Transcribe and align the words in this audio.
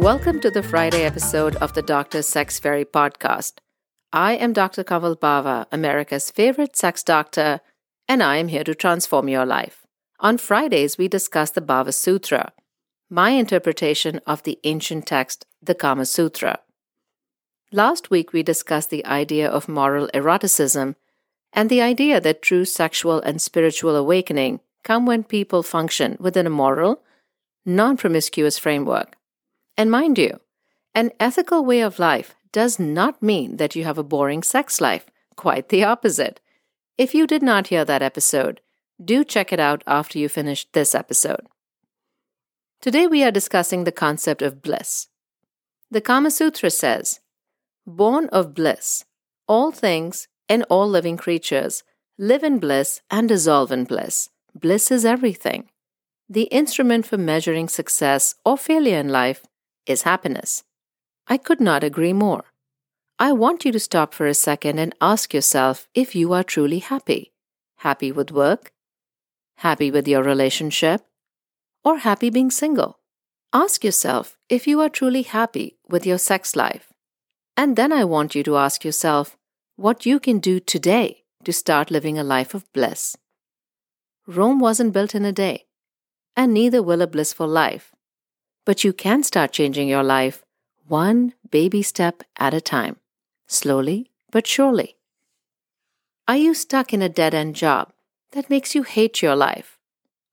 Welcome 0.00 0.40
to 0.40 0.50
the 0.50 0.62
Friday 0.62 1.04
episode 1.04 1.56
of 1.56 1.74
the 1.74 1.82
Dr. 1.82 2.22
Sex 2.22 2.58
Fairy 2.58 2.86
podcast. 2.86 3.58
I 4.14 4.32
am 4.32 4.54
Dr. 4.54 4.82
Kanwal 4.82 5.20
Bawa, 5.20 5.66
America's 5.70 6.30
favorite 6.30 6.74
sex 6.74 7.02
doctor, 7.02 7.60
and 8.08 8.22
I 8.22 8.38
am 8.38 8.48
here 8.48 8.64
to 8.64 8.74
transform 8.74 9.28
your 9.28 9.44
life. 9.44 9.84
On 10.18 10.38
Fridays, 10.38 10.96
we 10.96 11.06
discuss 11.06 11.50
the 11.50 11.60
Bawa 11.60 11.92
Sutra, 11.92 12.54
my 13.10 13.32
interpretation 13.32 14.22
of 14.26 14.42
the 14.44 14.58
ancient 14.64 15.06
text, 15.06 15.44
the 15.60 15.74
Kama 15.74 16.06
Sutra. 16.06 16.60
Last 17.70 18.08
week, 18.08 18.32
we 18.32 18.42
discussed 18.42 18.88
the 18.88 19.04
idea 19.04 19.50
of 19.50 19.68
moral 19.68 20.08
eroticism 20.14 20.96
and 21.52 21.68
the 21.68 21.82
idea 21.82 22.22
that 22.22 22.40
true 22.40 22.64
sexual 22.64 23.20
and 23.20 23.38
spiritual 23.40 23.96
awakening 23.96 24.60
come 24.82 25.04
when 25.04 25.24
people 25.24 25.62
function 25.62 26.16
within 26.18 26.46
a 26.46 26.50
moral, 26.50 27.02
non 27.66 27.98
promiscuous 27.98 28.56
framework. 28.56 29.18
And 29.80 29.90
mind 29.90 30.18
you, 30.18 30.40
an 30.94 31.10
ethical 31.18 31.64
way 31.64 31.80
of 31.80 31.98
life 31.98 32.34
does 32.52 32.78
not 32.78 33.22
mean 33.22 33.56
that 33.56 33.74
you 33.74 33.84
have 33.84 33.96
a 33.96 34.02
boring 34.02 34.42
sex 34.42 34.78
life. 34.78 35.06
Quite 35.36 35.70
the 35.70 35.84
opposite. 35.84 36.38
If 36.98 37.14
you 37.14 37.26
did 37.26 37.42
not 37.42 37.68
hear 37.68 37.86
that 37.86 38.02
episode, 38.02 38.60
do 39.02 39.24
check 39.24 39.54
it 39.54 39.58
out 39.58 39.82
after 39.86 40.18
you 40.18 40.28
finish 40.28 40.66
this 40.72 40.94
episode. 40.94 41.46
Today 42.82 43.06
we 43.06 43.24
are 43.24 43.30
discussing 43.30 43.84
the 43.84 44.00
concept 44.06 44.42
of 44.42 44.60
bliss. 44.60 45.08
The 45.90 46.02
Kama 46.02 46.30
Sutra 46.30 46.68
says, 46.68 47.20
Born 47.86 48.28
of 48.28 48.52
bliss, 48.52 49.06
all 49.48 49.72
things 49.72 50.28
and 50.46 50.62
all 50.68 50.90
living 50.90 51.16
creatures 51.16 51.84
live 52.18 52.44
in 52.44 52.58
bliss 52.58 53.00
and 53.10 53.30
dissolve 53.30 53.72
in 53.72 53.84
bliss. 53.84 54.28
Bliss 54.54 54.90
is 54.90 55.06
everything. 55.06 55.70
The 56.28 56.48
instrument 56.60 57.06
for 57.06 57.16
measuring 57.16 57.70
success 57.70 58.34
or 58.44 58.58
failure 58.58 58.98
in 58.98 59.08
life 59.08 59.42
is 59.90 60.02
happiness. 60.02 60.64
I 61.26 61.36
could 61.36 61.60
not 61.60 61.84
agree 61.84 62.12
more. 62.12 62.44
I 63.18 63.32
want 63.32 63.64
you 63.64 63.72
to 63.72 63.78
stop 63.78 64.14
for 64.14 64.26
a 64.26 64.34
second 64.34 64.78
and 64.78 64.94
ask 65.00 65.34
yourself 65.34 65.88
if 65.94 66.14
you 66.14 66.32
are 66.32 66.42
truly 66.42 66.78
happy. 66.78 67.32
Happy 67.78 68.10
with 68.10 68.30
work? 68.30 68.72
Happy 69.58 69.90
with 69.90 70.08
your 70.08 70.22
relationship? 70.22 71.02
Or 71.84 71.98
happy 71.98 72.30
being 72.30 72.50
single? 72.50 72.98
Ask 73.52 73.84
yourself 73.84 74.38
if 74.48 74.66
you 74.66 74.80
are 74.80 74.88
truly 74.88 75.22
happy 75.22 75.76
with 75.88 76.06
your 76.06 76.18
sex 76.18 76.56
life. 76.56 76.92
And 77.56 77.76
then 77.76 77.92
I 77.92 78.04
want 78.04 78.34
you 78.34 78.42
to 78.44 78.56
ask 78.56 78.84
yourself 78.84 79.36
what 79.76 80.06
you 80.06 80.18
can 80.18 80.38
do 80.38 80.60
today 80.60 81.24
to 81.44 81.52
start 81.52 81.90
living 81.90 82.18
a 82.18 82.24
life 82.24 82.54
of 82.54 82.70
bliss. 82.72 83.16
Rome 84.26 84.60
wasn't 84.60 84.92
built 84.92 85.14
in 85.14 85.24
a 85.24 85.32
day, 85.32 85.66
and 86.36 86.54
neither 86.54 86.82
will 86.82 87.02
a 87.02 87.06
blissful 87.06 87.48
life. 87.48 87.94
But 88.70 88.84
you 88.84 88.92
can 88.92 89.24
start 89.24 89.50
changing 89.50 89.88
your 89.88 90.04
life 90.04 90.44
one 90.86 91.34
baby 91.50 91.82
step 91.82 92.22
at 92.36 92.54
a 92.54 92.60
time, 92.60 92.98
slowly 93.48 94.12
but 94.30 94.46
surely. 94.46 94.94
Are 96.28 96.36
you 96.36 96.54
stuck 96.54 96.94
in 96.94 97.02
a 97.02 97.08
dead 97.08 97.34
end 97.34 97.56
job 97.56 97.92
that 98.30 98.48
makes 98.48 98.76
you 98.76 98.84
hate 98.84 99.22
your 99.22 99.34
life? 99.34 99.76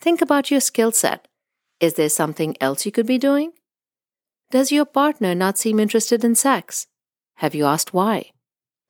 Think 0.00 0.20
about 0.20 0.50
your 0.50 0.58
skill 0.58 0.90
set. 0.90 1.28
Is 1.78 1.94
there 1.94 2.08
something 2.08 2.56
else 2.60 2.84
you 2.84 2.90
could 2.90 3.06
be 3.06 3.18
doing? 3.18 3.52
Does 4.50 4.72
your 4.72 4.84
partner 4.84 5.36
not 5.36 5.56
seem 5.56 5.78
interested 5.78 6.24
in 6.24 6.34
sex? 6.34 6.88
Have 7.36 7.54
you 7.54 7.66
asked 7.66 7.94
why? 7.94 8.32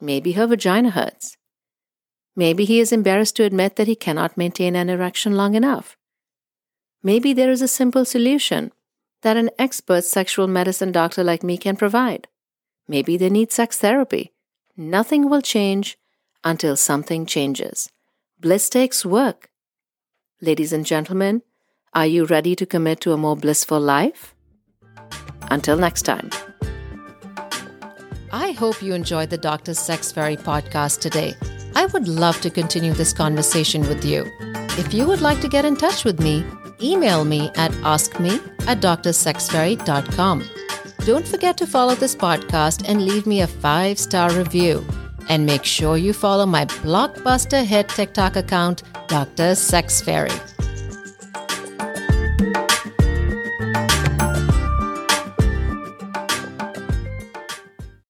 Maybe 0.01 0.33
her 0.33 0.47
vagina 0.47 0.89
hurts. 0.89 1.36
Maybe 2.34 2.64
he 2.64 2.81
is 2.81 2.92
embarrassed 2.92 3.36
to 3.36 3.45
admit 3.45 3.77
that 3.77 3.89
he 3.89 3.95
cannot 3.95 4.39
maintain 4.39 4.75
an 4.75 4.89
erection 4.89 5.36
long 5.36 5.55
enough. 5.55 5.98
Maybe 7.03 7.34
there 7.34 7.51
is 7.51 7.61
a 7.61 7.69
simple 7.69 8.06
solution 8.06 8.73
that 9.25 9.36
an 9.39 9.50
expert 9.58 10.05
sexual 10.05 10.46
medicine 10.46 10.92
doctor 10.92 11.24
like 11.24 11.42
me 11.42 11.57
can 11.57 11.77
provide. 11.77 12.29
Maybe 12.86 13.17
they 13.17 13.30
need 13.30 13.51
sex 13.51 13.79
therapy. 13.79 14.33
Nothing 14.77 15.30
will 15.30 15.40
change 15.40 15.98
until 16.45 16.77
something 16.77 17.24
changes. 17.24 17.90
Bliss 18.39 18.68
takes 18.68 19.05
work. 19.05 19.48
Ladies 20.42 20.74
and 20.74 20.84
gentlemen, 20.84 21.40
are 21.95 22.07
you 22.07 22.27
ready 22.27 22.55
to 22.55 22.67
commit 22.67 23.01
to 23.01 23.13
a 23.13 23.17
more 23.17 23.36
blissful 23.36 23.80
life? 23.80 24.34
Until 25.51 25.79
next 25.79 26.02
time. 26.02 26.29
I 28.30 28.51
hope 28.52 28.83
you 28.83 28.92
enjoyed 28.92 29.30
the 29.30 29.39
Dr. 29.39 29.73
Sex 29.73 30.13
Fairy 30.13 30.36
podcast 30.36 31.01
today. 31.01 31.34
I 31.74 31.86
would 31.86 32.08
love 32.08 32.40
to 32.42 32.51
continue 32.51 32.92
this 32.92 33.14
conversation 33.14 33.89
with 33.89 34.05
you. 34.05 34.30
If 34.77 34.92
you 34.92 35.07
would 35.07 35.20
like 35.20 35.40
to 35.40 35.48
get 35.48 35.64
in 35.64 35.77
touch 35.77 36.05
with 36.05 36.20
me, 36.20 36.45
email 36.83 37.24
me 37.24 37.51
at 37.55 37.70
askme 37.83 38.40
at 38.67 38.80
drsexfairy.com. 38.80 40.45
Don't 41.07 41.29
forget 41.29 41.57
to 41.58 41.67
follow 41.67 41.95
this 41.95 42.17
podcast 42.17 42.89
and 42.89 43.07
leave 43.07 43.27
me 43.27 43.42
a 43.42 43.46
five 43.46 43.98
star 43.98 44.33
review. 44.33 44.84
And 45.29 45.46
make 45.46 45.64
sure 45.64 45.96
you 45.96 46.13
follow 46.13 46.45
my 46.45 46.64
blockbuster 46.67 47.64
hit 47.64 47.89
TikTok 47.89 48.36
account, 48.36 48.83
Dr. 49.07 49.55
Sex 49.55 50.01
Fairy. 50.01 50.54